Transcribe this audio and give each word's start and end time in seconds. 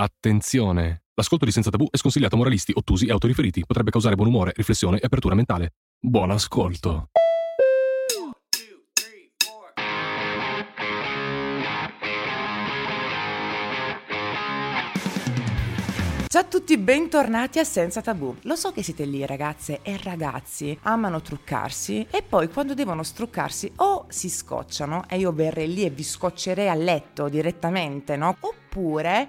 Attenzione! 0.00 1.02
L'ascolto 1.14 1.44
di 1.44 1.50
Senza 1.50 1.70
Tabù 1.70 1.88
è 1.90 1.96
sconsigliato 1.96 2.36
a 2.36 2.38
moralisti, 2.38 2.70
ottusi 2.72 3.06
e 3.06 3.10
autoriferiti. 3.10 3.64
Potrebbe 3.66 3.90
causare 3.90 4.14
buon 4.14 4.28
umore, 4.28 4.52
riflessione 4.54 4.98
e 4.98 5.04
apertura 5.04 5.34
mentale. 5.34 5.72
Buon 5.98 6.30
ascolto! 6.30 7.08
Ciao 16.28 16.42
a 16.42 16.44
tutti, 16.44 16.78
bentornati 16.78 17.58
a 17.58 17.64
Senza 17.64 18.00
Tabù. 18.00 18.36
Lo 18.42 18.54
so 18.54 18.70
che 18.70 18.84
siete 18.84 19.04
lì 19.04 19.26
ragazze 19.26 19.80
e 19.82 19.98
ragazzi, 20.00 20.78
amano 20.82 21.20
truccarsi 21.20 22.06
e 22.08 22.22
poi 22.22 22.48
quando 22.48 22.74
devono 22.74 23.02
struccarsi 23.02 23.72
o 23.76 24.04
si 24.08 24.28
scocciano 24.28 25.08
e 25.08 25.18
io 25.18 25.32
verrei 25.32 25.74
lì 25.74 25.84
e 25.84 25.90
vi 25.90 26.04
scoccerei 26.04 26.68
a 26.68 26.74
letto 26.74 27.28
direttamente, 27.28 28.16
no? 28.16 28.36
Oppure 28.38 28.67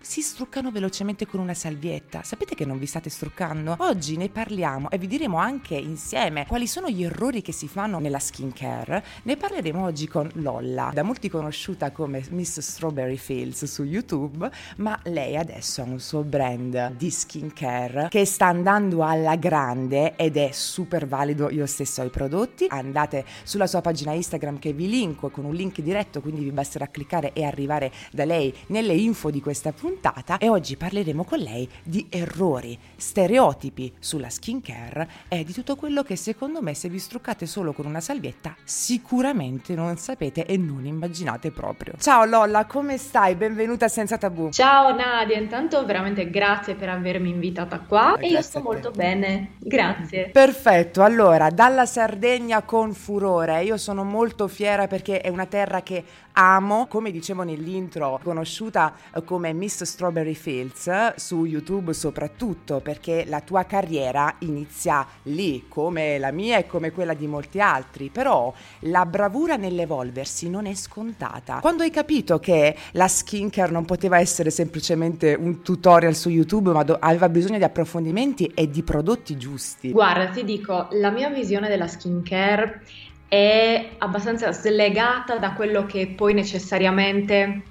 si 0.01 0.21
struccano 0.21 0.69
velocemente 0.69 1.25
con 1.25 1.39
una 1.39 1.53
salvietta. 1.53 2.21
Sapete 2.23 2.53
che 2.53 2.65
non 2.65 2.77
vi 2.77 2.85
state 2.85 3.09
struccando? 3.09 3.75
Oggi 3.79 4.15
ne 4.17 4.29
parliamo 4.29 4.89
e 4.91 4.97
vi 4.97 5.07
diremo 5.07 5.37
anche 5.37 5.75
insieme 5.75 6.45
quali 6.45 6.67
sono 6.67 6.89
gli 6.89 7.03
errori 7.03 7.41
che 7.41 7.51
si 7.51 7.67
fanno 7.67 7.99
nella 7.99 8.19
skincare. 8.19 9.03
Ne 9.23 9.37
parleremo 9.37 9.83
oggi 9.83 10.07
con 10.07 10.29
Lolla, 10.33 10.91
da 10.93 11.03
molti 11.03 11.29
conosciuta 11.29 11.91
come 11.91 12.23
Miss 12.29 12.59
Strawberry 12.59 13.15
Fields 13.15 13.63
su 13.65 13.83
YouTube, 13.83 14.49
ma 14.77 14.99
lei 15.05 15.35
adesso 15.35 15.81
ha 15.81 15.85
un 15.85 15.99
suo 15.99 16.23
brand 16.23 16.91
di 16.91 17.09
skincare 17.09 18.07
che 18.09 18.25
sta 18.25 18.47
andando 18.47 19.03
alla 19.03 19.35
grande 19.35 20.15
ed 20.15 20.37
è 20.37 20.49
super 20.51 21.07
valido. 21.07 21.49
Io 21.49 21.65
stesso 21.65 22.01
ho 22.01 22.05
i 22.05 22.09
prodotti. 22.09 22.65
Andate 22.69 23.25
sulla 23.43 23.67
sua 23.67 23.81
pagina 23.81 24.13
Instagram 24.13 24.59
che 24.59 24.73
vi 24.73 24.89
linko 24.89 25.29
con 25.29 25.45
un 25.45 25.53
link 25.53 25.81
diretto, 25.81 26.21
quindi 26.21 26.43
vi 26.43 26.51
basterà 26.51 26.87
cliccare 26.87 27.33
e 27.33 27.43
arrivare 27.43 27.91
da 28.11 28.25
lei 28.25 28.53
nelle 28.67 28.93
info 28.93 29.28
di 29.29 29.41
questa 29.41 29.71
puntata 29.71 30.37
e 30.37 30.49
oggi 30.49 30.75
parleremo 30.75 31.23
con 31.23 31.39
lei 31.39 31.69
di 31.83 32.07
errori, 32.09 32.77
stereotipi 32.95 33.93
sulla 33.99 34.29
skincare 34.29 35.09
e 35.27 35.43
di 35.43 35.53
tutto 35.53 35.75
quello 35.75 36.03
che 36.03 36.15
secondo 36.15 36.61
me 36.61 36.73
se 36.73 36.89
vi 36.89 36.99
struccate 36.99 37.45
solo 37.45 37.73
con 37.73 37.85
una 37.85 37.99
salvietta 37.99 38.55
sicuramente 38.63 39.75
non 39.75 39.97
sapete 39.97 40.45
e 40.45 40.57
non 40.57 40.85
immaginate 40.85 41.51
proprio. 41.51 41.93
Ciao 41.99 42.25
Lolla, 42.25 42.65
come 42.65 42.97
stai? 42.97 43.35
Benvenuta 43.35 43.85
a 43.85 43.89
Senza 43.89 44.17
Tabù. 44.17 44.49
Ciao 44.51 44.95
Nadia, 44.95 45.37
intanto 45.37 45.85
veramente 45.85 46.29
grazie 46.29 46.75
per 46.75 46.89
avermi 46.89 47.29
invitata 47.29 47.79
qua 47.79 48.17
e 48.17 48.27
io 48.27 48.41
sto 48.41 48.61
molto 48.61 48.91
bene, 48.91 49.53
grazie. 49.59 50.29
Perfetto, 50.29 51.03
allora 51.03 51.49
dalla 51.49 51.85
Sardegna 51.85 52.61
con 52.63 52.93
furore, 52.93 53.63
io 53.63 53.77
sono 53.77 54.03
molto 54.03 54.47
fiera 54.47 54.87
perché 54.87 55.21
è 55.21 55.29
una 55.29 55.45
terra 55.45 55.81
che 55.81 56.03
amo, 56.39 56.87
come 56.87 57.11
dicevo 57.11 57.43
nell'intro, 57.43 58.17
conosciuta 58.23 58.93
come 59.25 59.51
Miss 59.51 59.83
Strawberry 59.83 60.35
Fields 60.35 61.15
su 61.15 61.43
YouTube 61.43 61.91
soprattutto 61.91 62.79
perché 62.79 63.25
la 63.27 63.41
tua 63.41 63.65
carriera 63.65 64.33
inizia 64.39 65.05
lì 65.23 65.65
come 65.67 66.17
la 66.17 66.31
mia 66.31 66.57
e 66.57 66.65
come 66.65 66.91
quella 66.91 67.13
di 67.13 67.27
molti 67.27 67.59
altri, 67.59 68.09
però 68.09 68.53
la 68.81 69.05
bravura 69.05 69.57
nell'evolversi 69.57 70.49
non 70.49 70.65
è 70.65 70.73
scontata. 70.75 71.59
Quando 71.59 71.83
hai 71.83 71.91
capito 71.91 72.39
che 72.39 72.73
la 72.91 73.09
skincare 73.09 73.71
non 73.73 73.83
poteva 73.83 74.19
essere 74.19 74.49
semplicemente 74.49 75.35
un 75.37 75.61
tutorial 75.61 76.15
su 76.15 76.29
YouTube, 76.29 76.71
ma 76.71 76.83
do- 76.83 76.97
aveva 76.99 77.27
bisogno 77.27 77.57
di 77.57 77.65
approfondimenti 77.65 78.45
e 78.55 78.69
di 78.69 78.81
prodotti 78.83 79.35
giusti? 79.35 79.91
Guarda, 79.91 80.29
ti 80.29 80.45
dico, 80.45 80.87
la 80.91 81.11
mia 81.11 81.29
visione 81.29 81.67
della 81.67 81.87
skincare 81.87 82.83
è 83.29 83.91
abbastanza 83.99 84.51
slegata 84.51 85.37
da 85.37 85.53
quello 85.53 85.85
che 85.85 86.07
poi 86.07 86.33
necessariamente 86.33 87.61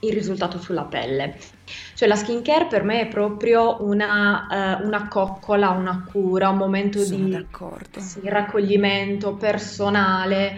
il 0.00 0.12
risultato 0.12 0.58
sulla 0.58 0.84
pelle. 0.84 1.36
Cioè 1.94 2.08
la 2.08 2.16
skincare 2.16 2.66
per 2.66 2.84
me 2.84 3.00
è 3.00 3.08
proprio 3.08 3.84
una, 3.84 4.78
uh, 4.80 4.86
una 4.86 5.08
coccola, 5.08 5.70
una 5.70 6.06
cura, 6.10 6.48
un 6.48 6.56
momento 6.56 7.00
Sono 7.00 7.24
di 7.26 7.46
sì, 7.98 8.20
raccoglimento 8.24 9.34
personale 9.34 10.54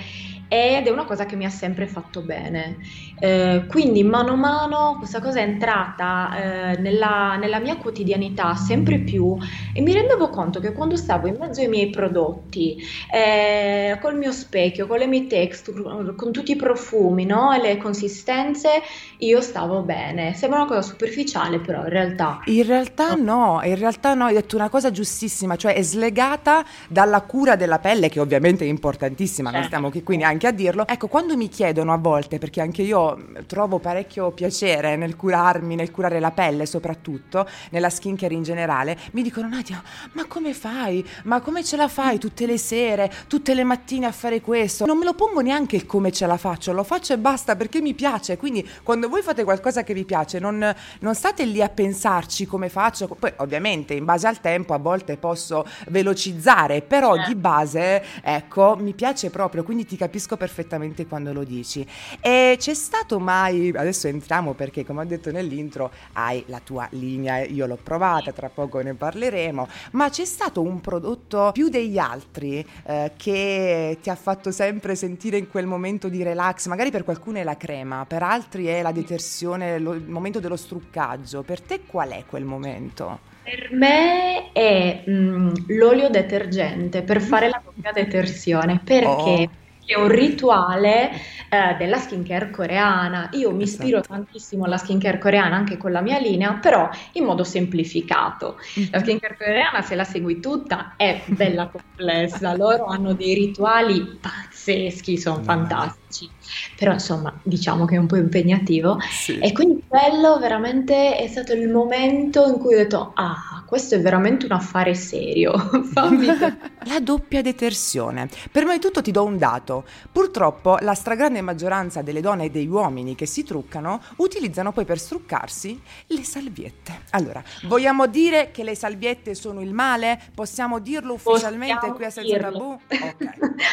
ed 0.53 0.87
è 0.87 0.91
una 0.91 1.07
cosa 1.07 1.25
che 1.25 1.35
mi 1.35 1.47
ha 1.47 1.51
sempre 1.51 1.87
fatto 1.87 2.21
bene. 2.21 2.77
Eh, 3.19 3.65
quindi 3.69 4.05
mano 4.05 4.33
a 4.33 4.37
mano 4.37 4.97
questa 4.99 5.19
cosa 5.23 5.39
è 5.39 5.45
entrata 5.45 6.73
eh, 6.73 6.77
nella, 6.79 7.37
nella, 7.37 7.59
mia 7.59 7.77
quotidianità 7.77 8.55
sempre 8.55 8.99
più 8.99 9.35
e 9.73 9.81
mi 9.81 9.93
rendevo 9.95 10.29
conto 10.29 10.61
che 10.61 10.73
quando 10.73 10.97
stavo 10.97 11.27
in 11.27 11.37
mezzo 11.39 11.63
ai 11.63 11.69
miei 11.69 11.89
prodotti, 11.89 12.77
eh, 13.11 13.97
col 14.03 14.19
mio 14.19 14.31
specchio, 14.31 14.87
con 14.87 14.99
le 14.99 15.07
mie 15.07 15.27
texture, 15.27 16.15
con 16.17 16.33
tutti 16.33 16.53
i 16.53 16.57
profumi 16.57 17.25
no? 17.25 17.55
e 17.55 17.61
le 17.61 17.79
consistenze, 17.79 18.83
io 19.19 19.41
stavo 19.41 19.81
bene. 19.81 20.35
Sembra 20.35 20.59
una 20.59 20.69
cosa 20.69 20.83
superficiale, 20.83 21.61
però 21.61 21.85
in 21.85 21.89
realtà... 21.89 22.41
In 22.45 22.67
realtà 22.67 23.15
no, 23.15 23.61
in 23.65 23.79
realtà 23.79 24.13
no, 24.13 24.27
hai 24.27 24.35
detto 24.35 24.57
una 24.57 24.69
cosa 24.69 24.91
giustissima, 24.91 25.57
cioè 25.57 25.73
è 25.73 25.83
slegata 25.83 26.63
dalla 26.89 27.23
cura 27.23 27.57
della 27.57 27.79
pelle, 27.79 28.11
che 28.11 28.21
ovviamente 28.21 28.67
è 28.67 28.69
importantissima, 28.69 29.49
certo. 29.49 29.59
non 29.59 29.67
stiamo 29.67 29.91
qui 29.91 30.03
quindi 30.03 30.25
anche 30.25 30.42
a 30.47 30.53
dirlo. 30.53 30.87
Ecco, 30.87 31.09
quando 31.09 31.37
mi 31.37 31.49
chiedono 31.49 31.93
a 31.93 31.99
volte, 31.99 32.39
perché 32.39 32.61
anche 32.61 32.83
io 32.83 33.17
trovo 33.47 33.79
parecchio 33.79 34.31
piacere 34.33 34.97
nel 34.97 35.17
curarmi, 35.17 35.75
nel 35.75 35.91
curare 35.91 36.21
la 36.21 36.31
pelle 36.31 36.67
soprattutto, 36.67 37.49
nella 37.71 37.91
skincare 37.91 38.35
in 38.35 38.43
generale, 38.43 38.99
mi 39.13 39.23
dicono 39.23 39.49
Nadia, 39.49 39.83
ma 40.13 40.27
come 40.27 40.55
fai? 40.55 41.07
Ma 41.25 41.41
come 41.41 41.65
ce 41.65 41.77
la 41.77 41.89
fai 41.89 42.19
tutte 42.19 42.47
le 42.47 42.59
sere, 42.59 43.11
tutte 43.27 43.55
le 43.55 43.65
mattine 43.65 44.07
a 44.07 44.13
fare 44.13 44.41
questo? 44.41 44.87
Non 44.87 44.99
me 44.99 45.05
lo 45.05 45.15
pongo 45.15 45.41
neanche 45.41 45.77
il 45.77 45.87
come 45.87 46.13
ce 46.13 46.27
la 46.27 46.37
faccio, 46.37 46.73
lo 46.73 46.85
faccio 46.85 47.13
e 47.13 47.19
basta 47.19 47.57
perché 47.57 47.81
mi 47.81 47.95
piace. 47.95 48.37
Quindi 48.37 48.69
quando 48.83 49.09
voi 49.09 49.23
fate 49.23 49.45
qualcosa 49.45 49.83
che 49.83 49.95
vi 49.95 50.05
piace, 50.05 50.39
non, 50.39 50.75
non 51.01 51.15
state 51.15 51.45
lì 51.45 51.63
a 51.63 51.69
pensarci 51.69 52.47
come 52.47 52.69
faccio. 52.69 53.07
Poi 53.09 53.33
ovviamente 53.37 53.95
in 53.95 54.05
base 54.05 54.27
al 54.27 54.41
tempo 54.41 54.75
a 54.75 54.79
volte 54.79 55.17
posso 55.17 55.67
velocizzare, 55.89 56.83
però 56.83 57.17
di 57.27 57.35
base, 57.35 58.03
ecco, 58.23 58.77
mi 58.79 58.95
piace 58.95 59.31
proprio, 59.31 59.63
quindi 59.63 59.85
ti 59.85 59.97
capisco 59.97 60.32
perfettamente 60.37 61.07
quando 61.07 61.33
lo 61.33 61.45
dici. 61.45 61.87
E 62.21 62.57
c'è 62.59 62.75
stato 62.75 63.19
mai, 63.19 63.73
adesso 63.75 64.09
entriamo 64.09 64.55
perché 64.55 64.85
come 64.85 65.03
ho 65.03 65.05
detto 65.05 65.31
nell'intro 65.31 65.91
hai 66.13 66.43
la 66.47 66.61
tua 66.63 66.87
linea, 66.93 67.45
io 67.45 67.67
l'ho 67.67 67.79
provata, 67.83 68.33
tra 68.33 68.49
poco 68.49 68.81
ne 68.81 68.95
parleremo, 68.95 69.69
ma 69.93 70.09
c'è 70.11 70.25
stato 70.25 70.63
un 70.63 70.81
prodotto 70.81 71.51
più 71.53 71.69
degli 71.69 71.99
altri 71.99 72.67
eh, 72.87 73.13
che 73.17 73.99
ti 74.01 74.11
ha 74.11 74.15
fatto 74.15 74.51
sempre 74.51 74.95
sentire 74.95 75.37
in 75.37 75.49
quel 75.49 75.67
momento 75.67 76.09
di 76.09 76.23
relax, 76.23 76.67
magari 76.67 76.91
per 76.91 77.05
qualcuno 77.05 77.39
è 77.39 77.43
la 77.43 77.57
crema, 77.57 78.05
per 78.07 78.23
altri 78.23 78.67
è 78.67 78.83
la 78.83 78.93
detersione, 78.93 79.79
lo, 79.79 79.93
il 79.93 80.09
momento 80.09 80.41
dello 80.41 80.57
struccaggio, 80.57 81.43
per 81.43 81.61
te 81.61 81.83
qual 81.87 82.11
è 82.11 82.25
quel 82.27 82.45
momento? 82.45 83.31
Per 83.43 83.71
me 83.73 84.53
è 84.53 85.03
mh, 85.05 85.75
l'olio 85.77 86.09
detergente 86.09 87.03
per 87.03 87.21
fare 87.21 87.49
la 87.49 87.61
doppia 87.63 87.93
detersione. 87.93 88.81
Perché... 88.85 89.07
Oh 89.07 89.61
è 89.93 89.97
un 89.97 90.09
rituale 90.09 91.11
eh, 91.49 91.77
della 91.79 91.99
skincare 91.99 92.51
coreana. 92.51 93.29
Io 93.33 93.53
mi 93.53 93.65
ispiro 93.65 93.99
esatto. 93.99 94.15
tantissimo 94.15 94.65
alla 94.65 94.79
skincare 94.79 95.19
coreana 95.19 95.57
anche 95.57 95.77
con 95.77 95.93
la 95.93 96.01
mia 96.01 96.19
linea, 96.19 96.55
però 96.55 96.89
in 97.13 97.25
modo 97.25 97.45
semplificato. 97.45 98.57
La 98.91 98.99
mhm. 98.99 99.05
skincare 99.05 99.37
coreana, 99.37 99.83
se 99.83 99.95
la 99.95 100.05
segui 100.05 100.41
tutta, 100.41 100.95
è 100.97 101.23
bella 101.27 101.69
complessa. 101.69 102.55
Loro 102.57 102.87
hanno 102.87 103.13
dei 103.13 103.35
rituali 103.35 104.19
pazzeschi, 104.21 105.19
sono 105.19 105.43
fantastici 105.43 106.31
però 106.77 106.93
insomma 106.93 107.33
diciamo 107.43 107.85
che 107.85 107.95
è 107.97 107.99
un 107.99 108.07
po' 108.07 108.17
impegnativo 108.17 108.99
sì. 109.11 109.39
e 109.39 109.53
quindi 109.53 109.83
quello 109.87 110.39
veramente 110.39 111.17
è 111.17 111.27
stato 111.27 111.53
il 111.53 111.69
momento 111.69 112.47
in 112.47 112.59
cui 112.59 112.75
ho 112.75 112.79
detto 112.79 113.13
ah 113.15 113.63
questo 113.67 113.95
è 113.95 114.01
veramente 114.01 114.45
un 114.47 114.53
affare 114.53 114.95
serio 114.95 115.53
la 116.85 117.01
doppia 117.01 117.43
detersione 117.43 118.29
prima 118.51 118.73
di 118.73 118.81
tutto 118.81 119.03
ti 119.03 119.11
do 119.11 119.25
un 119.25 119.39
dato 119.39 119.82
purtroppo 120.11 120.77
la 120.81 120.95
stragrande 120.95 121.41
maggioranza 121.41 122.03
delle 122.03 122.21
donne 122.21 122.47
e 122.47 122.51
degli 122.51 122.69
uomini 122.69 123.15
che 123.15 123.27
si 123.27 123.45
truccano 123.45 124.01
utilizzano 124.17 124.73
poi 124.73 124.85
per 124.85 124.99
struccarsi 124.99 125.81
le 126.07 126.25
salviette 126.25 127.03
allora 127.11 127.43
vogliamo 127.65 128.07
dire 128.07 128.51
che 128.51 128.65
le 128.65 128.75
salviette 128.75 129.35
sono 129.35 129.61
il 129.61 129.73
male 129.73 130.21
possiamo 130.35 130.79
dirlo 130.79 131.15
ufficialmente 131.15 131.75
possiamo 131.75 131.95
qui 131.95 132.05
a 132.05 132.11
Senza 132.11 132.39
Tabù 132.39 132.79
okay. 132.83 133.17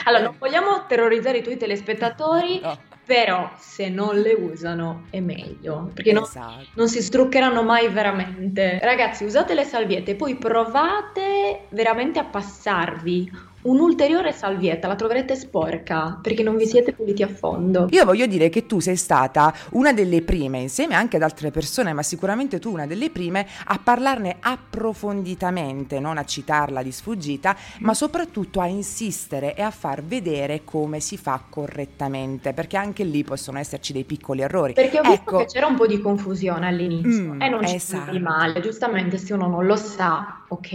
allora 0.05 0.23
non 0.23 0.35
vogliamo 0.37 0.85
terrorizzare 0.87 1.39
i 1.39 1.43
tuoi 1.43 1.57
telespettatori 1.57 2.59
no 2.59 2.97
però 3.09 3.49
se 3.57 3.89
non 3.89 4.19
le 4.19 4.33
usano 4.33 5.07
è 5.09 5.19
meglio 5.19 5.89
perché 5.95 6.11
esatto. 6.11 6.45
non, 6.45 6.67
non, 6.75 6.87
si 6.87 7.01
struccheranno 7.01 7.63
mai 7.63 7.89
veramente. 7.89 8.77
Ragazzi, 8.83 9.23
usate 9.23 9.55
le 9.55 9.63
salviette, 9.63 10.13
poi 10.13 10.35
provate 10.35 11.65
veramente 11.69 12.19
a 12.19 12.25
passarvi 12.25 13.31
un'ulteriore 13.61 14.31
salvietta 14.31 14.87
la 14.87 14.95
troverete 14.95 15.35
sporca 15.35 16.19
perché 16.21 16.43
non 16.43 16.57
vi 16.57 16.65
siete 16.65 16.93
puliti 16.93 17.23
a 17.23 17.27
fondo. 17.27 17.87
Io 17.91 18.05
voglio 18.05 18.25
dire 18.25 18.49
che 18.49 18.65
tu 18.65 18.79
sei 18.79 18.95
stata 18.95 19.53
una 19.71 19.93
delle 19.93 20.21
prime, 20.21 20.59
insieme 20.59 20.95
anche 20.95 21.17
ad 21.17 21.23
altre 21.23 21.51
persone, 21.51 21.93
ma 21.93 22.03
sicuramente 22.03 22.59
tu 22.59 22.71
una 22.71 22.85
delle 22.85 23.09
prime 23.09 23.45
a 23.65 23.79
parlarne 23.81 24.37
approfonditamente, 24.39 25.99
non 25.99 26.17
a 26.17 26.25
citarla 26.25 26.81
di 26.83 26.91
sfuggita, 26.91 27.55
ma 27.79 27.93
soprattutto 27.93 28.59
a 28.59 28.67
insistere 28.67 29.55
e 29.55 29.61
a 29.61 29.71
far 29.71 30.03
vedere 30.03 30.61
come 30.63 30.99
si 30.99 31.17
fa 31.17 31.41
correttamente, 31.49 32.53
perché 32.53 32.77
anche 32.77 33.03
lì 33.03 33.23
possono 33.23 33.59
esserci 33.59 33.93
dei 33.93 34.03
piccoli 34.03 34.41
errori. 34.41 34.73
Perché 34.73 34.99
ho 34.99 35.03
ecco. 35.03 35.09
visto 35.09 35.37
che 35.37 35.45
c'era 35.45 35.67
un 35.67 35.75
po' 35.75 35.87
di 35.87 35.99
confusione 35.99 36.67
all'inizio 36.67 37.33
mm, 37.33 37.41
e 37.41 37.49
non 37.49 37.63
esatto. 37.63 38.11
ci 38.11 38.19
male, 38.19 38.61
giustamente 38.61 39.17
se 39.17 39.33
uno 39.33 39.47
non 39.47 39.65
lo 39.65 39.75
sa, 39.75 40.38
ok. 40.49 40.71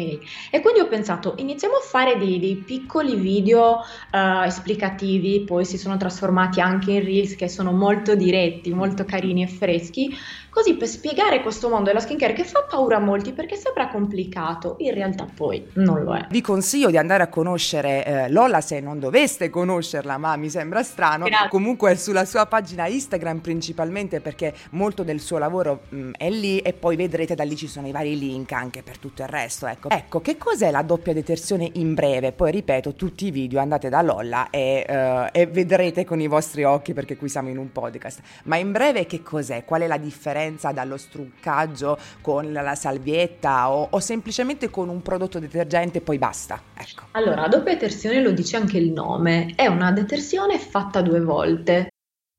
E 0.51 0.61
quindi 0.61 0.81
ho 0.81 0.89
pensato, 0.89 1.35
iniziamo 1.37 1.77
a 1.77 1.81
fare 1.81 2.17
dei, 2.17 2.39
dei 2.41 2.57
piccoli 2.57 3.17
video 3.17 3.81
uh, 4.13 4.43
esplicativi, 4.45 5.45
poi 5.45 5.65
si 5.65 5.79
sono 5.79 5.97
trasformati 5.97 6.61
anche 6.61 6.93
in 6.93 7.05
reels 7.05 7.37
che 7.37 7.49
sono 7.49 7.73
molto 7.73 8.15
diretti, 8.15 8.73
molto 8.73 9.05
carini 9.05 9.43
e 9.43 9.49
freschi, 9.49 10.15
Così 10.55 10.77
per 10.77 10.87
spiegare 10.87 11.43
questo 11.43 11.69
mondo 11.69 11.87
della 11.87 11.99
skincare 11.99 12.33
che 12.33 12.45
fa 12.45 12.63
paura 12.63 12.99
a 12.99 13.01
molti 13.01 13.33
perché 13.33 13.57
sembra 13.57 13.89
complicato, 13.89 14.77
in 14.79 14.95
realtà 14.95 15.27
poi 15.35 15.67
non 15.73 16.05
lo 16.05 16.15
è. 16.15 16.29
Vi 16.31 16.41
consiglio 16.41 16.91
di 16.91 16.97
andare 16.97 17.25
a 17.25 17.27
conoscere 17.27 18.05
eh, 18.05 18.31
Lola 18.31 18.61
se 18.61 18.79
non 18.79 19.01
doveste 19.01 19.51
conoscerla, 19.51 20.17
ma 20.17 20.37
mi 20.37 20.49
sembra 20.49 20.85
strano. 20.85 21.25
Grazie. 21.25 21.49
Comunque 21.49 21.97
sulla 21.97 22.25
sua 22.25 22.47
pagina 22.47 22.87
Instagram 22.87 23.41
principalmente 23.41 24.21
perché 24.21 24.55
molto 24.71 25.03
del 25.03 25.19
suo 25.19 25.39
lavoro 25.39 25.81
mh, 25.89 25.97
mm, 25.97 26.11
è 26.17 26.31
lì 26.31 26.61
e 26.61 26.73
poi 26.73 26.95
vedrete 26.95 27.35
da 27.35 27.43
lì 27.43 27.57
ci 27.57 27.67
sono 27.67 27.89
i 27.89 27.91
vari 27.91 28.17
link 28.17 28.53
anche 28.53 28.85
per 28.85 28.99
tutto 28.99 29.23
il 29.23 29.29
resto. 29.29 29.64
Ecco, 29.67 29.91
ecco 29.91 30.21
che 30.21 30.37
cos'è 30.37 30.71
la 30.71 30.83
doppia 30.83 31.13
detersione 31.13 31.71
in 31.75 31.95
breve? 31.95 32.33
Poi 32.33 32.51
ripeto, 32.51 32.95
tutti 32.95 33.27
i 33.27 33.31
video 33.31 33.61
andate 33.61 33.89
da 33.89 34.03
Lola 34.03 34.51
e, 34.51 34.85
uh, 34.89 35.29
e 35.33 35.47
vedrete 35.47 36.05
con 36.05 36.21
i 36.21 36.27
vostri 36.27 36.65
occhi 36.65 36.93
perché 36.93 37.17
qui 37.17 37.29
siamo 37.29 37.49
in 37.49 37.59
un 37.59 37.73
podcast. 37.73 38.21
Ma 38.45 38.57
in 38.57 38.73
breve 38.73 39.07
che 39.07 39.23
cos'è? 39.23 39.65
Qual 39.65 39.83
è 39.83 39.87
la 39.87 39.99
differenza 39.99 40.73
dallo 40.73 40.97
struccaggio 40.97 41.99
con 42.21 42.53
la 42.53 42.75
salvietta 42.75 43.71
o, 43.71 43.89
o 43.91 44.01
semplicemente 44.01 44.71
con 44.71 44.89
un 44.89 45.03
prodotto 45.03 45.39
detergente 45.39 45.99
e 45.99 46.01
poi 46.01 46.19
basta. 46.19 46.61
Ecco. 46.75 47.05
Allora, 47.13 47.43
la 47.43 47.49
doppia 47.49 47.73
detersione 47.73 48.21
lo 48.21 48.31
dice 48.31 48.57
anche 48.57 48.79
il 48.79 48.91
nome, 48.91 49.53
è 49.55 49.67
una 49.67 49.93
detersione 49.93 50.59
fatta 50.59 51.01
due 51.01 51.21
volte. 51.21 51.89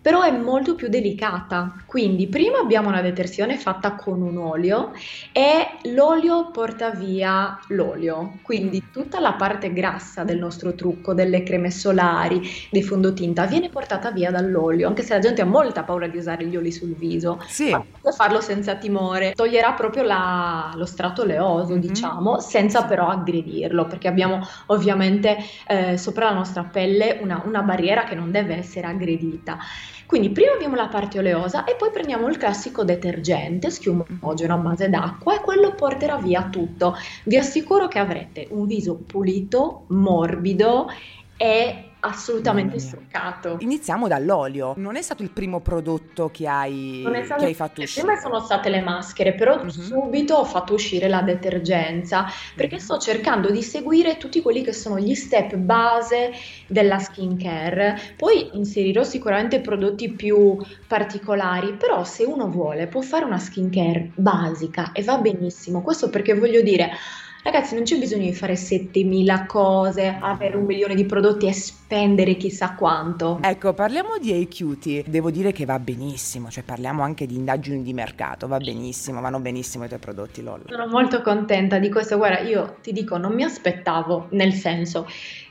Però 0.00 0.22
è 0.22 0.30
molto 0.30 0.74
più 0.74 0.88
delicata, 0.88 1.74
quindi 1.84 2.26
prima 2.26 2.58
abbiamo 2.58 2.88
una 2.88 3.02
detersione 3.02 3.58
fatta 3.58 3.96
con 3.96 4.22
un 4.22 4.38
olio 4.38 4.92
e 5.30 5.66
l'olio 5.94 6.50
porta 6.50 6.90
via 6.90 7.58
l'olio, 7.68 8.38
quindi 8.40 8.84
tutta 8.90 9.20
la 9.20 9.34
parte 9.34 9.70
grassa 9.72 10.24
del 10.24 10.38
nostro 10.38 10.74
trucco, 10.74 11.12
delle 11.12 11.42
creme 11.42 11.70
solari, 11.70 12.40
dei 12.70 12.82
fondotinta 12.82 13.44
viene 13.44 13.68
portata 13.68 14.10
via 14.10 14.30
dall'olio, 14.30 14.88
anche 14.88 15.02
se 15.02 15.12
la 15.12 15.20
gente 15.20 15.42
ha 15.42 15.46
molta 15.46 15.82
paura 15.82 16.06
di 16.06 16.16
usare 16.16 16.46
gli 16.46 16.56
oli 16.56 16.72
sul 16.72 16.94
viso, 16.94 17.38
sì. 17.46 17.76
può 18.00 18.10
farlo 18.10 18.40
senza 18.40 18.76
timore, 18.76 19.32
toglierà 19.32 19.72
proprio 19.72 20.02
la, 20.02 20.72
lo 20.76 20.86
strato 20.86 21.22
oleoso 21.22 21.72
mm-hmm. 21.72 21.80
diciamo, 21.80 22.40
senza 22.40 22.84
però 22.84 23.08
aggredirlo, 23.08 23.84
perché 23.84 24.08
abbiamo 24.08 24.40
ovviamente 24.66 25.36
eh, 25.66 25.98
sopra 25.98 26.30
la 26.30 26.34
nostra 26.34 26.62
pelle 26.64 27.18
una, 27.20 27.42
una 27.44 27.60
barriera 27.60 28.04
che 28.04 28.14
non 28.14 28.30
deve 28.30 28.56
essere 28.56 28.86
aggredita. 28.86 29.57
Quindi 30.06 30.30
prima 30.30 30.52
abbiamo 30.52 30.74
la 30.74 30.88
parte 30.88 31.18
oleosa 31.18 31.64
e 31.64 31.74
poi 31.74 31.90
prendiamo 31.90 32.28
il 32.28 32.38
classico 32.38 32.82
detergente 32.82 33.70
schiumogeno 33.70 34.54
a 34.54 34.56
base 34.56 34.88
d'acqua 34.88 35.34
e 35.34 35.40
quello 35.40 35.74
porterà 35.74 36.16
via 36.16 36.48
tutto. 36.50 36.96
Vi 37.24 37.36
assicuro 37.36 37.88
che 37.88 37.98
avrete 37.98 38.46
un 38.50 38.66
viso 38.66 38.94
pulito, 38.94 39.84
morbido 39.88 40.90
e 41.36 41.87
assolutamente 42.00 42.78
struccato. 42.78 43.56
Iniziamo 43.60 44.08
dall'olio. 44.08 44.74
Non 44.76 44.96
è 44.96 45.02
stato 45.02 45.22
il 45.22 45.30
primo 45.30 45.60
prodotto 45.60 46.30
che 46.30 46.46
hai, 46.46 47.04
che 47.38 47.44
hai 47.44 47.54
fatto 47.54 47.82
uscire? 47.82 48.06
Prima 48.06 48.20
sono 48.20 48.40
state 48.40 48.68
le 48.68 48.80
maschere, 48.80 49.34
però 49.34 49.60
uh-huh. 49.60 49.68
subito 49.68 50.34
ho 50.34 50.44
fatto 50.44 50.74
uscire 50.74 51.08
la 51.08 51.22
detergenza 51.22 52.26
perché 52.54 52.76
uh-huh. 52.76 52.80
sto 52.80 52.98
cercando 52.98 53.50
di 53.50 53.62
seguire 53.62 54.16
tutti 54.16 54.40
quelli 54.42 54.62
che 54.62 54.72
sono 54.72 54.98
gli 54.98 55.14
step 55.14 55.56
base 55.56 56.32
della 56.66 56.98
skincare. 56.98 57.98
Poi 58.16 58.50
inserirò 58.52 59.02
sicuramente 59.02 59.60
prodotti 59.60 60.10
più 60.10 60.56
particolari, 60.86 61.74
però 61.74 62.04
se 62.04 62.24
uno 62.24 62.48
vuole 62.48 62.86
può 62.86 63.00
fare 63.00 63.24
una 63.24 63.38
skincare 63.38 64.10
basica 64.14 64.92
e 64.92 65.02
va 65.02 65.18
benissimo. 65.18 65.82
Questo 65.82 66.10
perché 66.10 66.34
voglio 66.34 66.62
dire 66.62 66.90
Ragazzi, 67.50 67.74
non 67.74 67.84
c'è 67.84 67.96
bisogno 67.96 68.26
di 68.26 68.34
fare 68.34 68.56
7000 68.56 69.46
cose, 69.46 70.18
avere 70.20 70.54
un 70.58 70.66
milione 70.66 70.94
di 70.94 71.06
prodotti 71.06 71.46
e 71.46 71.54
spendere 71.54 72.36
chissà 72.36 72.74
quanto. 72.74 73.38
Ecco, 73.40 73.72
parliamo 73.72 74.18
di 74.20 74.32
Acuity. 74.32 75.02
Devo 75.06 75.30
dire 75.30 75.50
che 75.50 75.64
va 75.64 75.78
benissimo, 75.78 76.50
cioè 76.50 76.62
parliamo 76.62 77.02
anche 77.02 77.24
di 77.24 77.36
indagini 77.36 77.82
di 77.82 77.94
mercato, 77.94 78.48
va 78.48 78.58
benissimo, 78.58 79.22
vanno 79.22 79.40
benissimo 79.40 79.84
i 79.84 79.88
tuoi 79.88 79.98
prodotti, 79.98 80.42
LOL. 80.42 80.64
Sono 80.68 80.88
molto 80.88 81.22
contenta 81.22 81.78
di 81.78 81.88
questo. 81.88 82.18
Guarda, 82.18 82.40
io 82.40 82.76
ti 82.82 82.92
dico, 82.92 83.16
non 83.16 83.32
mi 83.32 83.44
aspettavo, 83.44 84.26
nel 84.32 84.52
senso, 84.52 85.06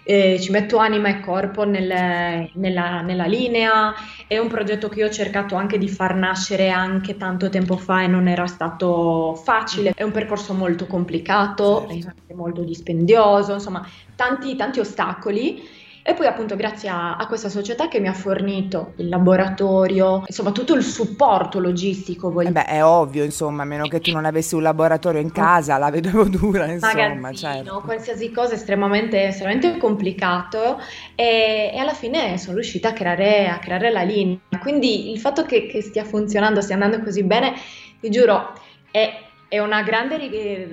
eh, 0.10 0.40
ci 0.40 0.52
metto 0.52 0.78
anima 0.78 1.10
e 1.10 1.20
corpo 1.20 1.66
nel, 1.66 2.50
nella, 2.54 3.02
nella, 3.02 3.26
linea, 3.26 3.94
è 4.26 4.38
un 4.38 4.48
progetto 4.48 4.88
che 4.88 5.00
io 5.00 5.08
ho 5.08 5.12
cercato 5.12 5.56
anche 5.56 5.78
di 5.78 5.90
far 5.90 6.16
nascere 6.16 6.70
anche 6.70 7.18
tanto 7.18 7.50
tempo 7.50 7.76
fa 7.76 8.04
e 8.04 8.08
non 8.08 8.30
era 8.30 8.48
stato 8.48 9.36
facile, 9.36 9.92
è 9.94 10.04
un 10.04 10.12
percorso 10.12 10.54
molto 10.54 10.88
complicato, 10.88 11.90
certo. 11.90 12.36
molto 12.36 12.62
dispendioso, 12.62 13.52
insomma 13.52 13.86
tanti, 14.16 14.56
tanti 14.56 14.80
ostacoli 14.80 15.62
E 16.10 16.14
poi 16.14 16.26
appunto 16.26 16.56
grazie 16.56 16.88
a, 16.88 17.18
a, 17.18 17.28
questa 17.28 17.50
società 17.50 17.90
che 17.90 18.00
mi 18.00 18.08
ha 18.08 18.14
fornito 18.14 18.94
il 18.96 19.10
laboratorio, 19.10 20.24
insomma 20.26 20.54
tutto 20.54 20.74
il 20.74 20.82
supporto 20.82 21.60
logistico. 21.60 22.32
Voglio... 22.32 22.48
Eh 22.48 22.52
beh, 22.54 22.64
è 22.64 22.82
ovvio, 22.82 23.26
insomma, 23.26 23.64
a 23.64 23.66
meno 23.66 23.90
che 23.90 24.00
tu 24.00 24.14
non 24.14 24.24
avessi 24.24 24.56
un 24.56 24.62
laboratorio 24.62 25.20
in 25.20 25.34
casa, 25.34 25.78
la 25.78 25.90
vedevo 25.90 26.24
dura, 26.32 26.72
insomma. 26.72 27.34
Certo. 27.34 27.82
qualsiasi 27.84 28.32
cosa 28.32 28.54
estremamente, 28.54 29.22
estremamente 29.22 29.76
complicato 29.78 30.80
e, 31.14 31.72
e, 31.74 31.78
alla 31.78 31.94
fine 31.94 32.38
sono 32.38 32.54
riuscita 32.54 32.88
a 32.88 32.94
creare, 32.94 33.50
a 33.50 33.60
creare 33.60 33.92
la 33.92 34.04
linea. 34.04 34.40
Quindi 34.62 35.12
il 35.12 35.20
fatto 35.20 35.44
che, 35.44 35.66
che 35.66 35.82
stia 35.82 36.06
funzionando, 36.06 36.62
stia 36.62 36.76
andando 36.76 37.02
così 37.04 37.24
bene, 37.24 37.54
ti 38.00 38.10
giuro, 38.10 38.54
è 38.92 39.27
è 39.50 39.60
una 39.60 39.82
grande 39.82 40.18